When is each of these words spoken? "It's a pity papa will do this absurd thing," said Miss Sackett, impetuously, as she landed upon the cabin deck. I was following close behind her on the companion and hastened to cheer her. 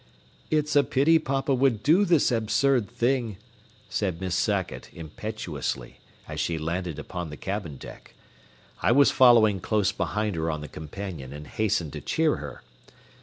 "It's 0.49 0.75
a 0.75 0.83
pity 0.83 1.19
papa 1.19 1.53
will 1.53 1.73
do 1.75 2.05
this 2.05 2.31
absurd 2.31 2.89
thing," 2.89 3.37
said 3.87 4.19
Miss 4.19 4.33
Sackett, 4.33 4.89
impetuously, 4.95 5.99
as 6.27 6.39
she 6.39 6.57
landed 6.57 6.97
upon 6.97 7.29
the 7.29 7.37
cabin 7.37 7.77
deck. 7.77 8.15
I 8.81 8.93
was 8.93 9.11
following 9.11 9.59
close 9.59 9.91
behind 9.91 10.35
her 10.37 10.49
on 10.49 10.61
the 10.61 10.67
companion 10.67 11.31
and 11.33 11.45
hastened 11.45 11.93
to 11.93 12.01
cheer 12.01 12.37
her. 12.37 12.63